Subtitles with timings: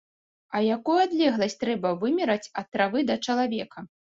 [0.55, 3.79] А якую адлегласць трэба вымераць ад травы да чалавека?!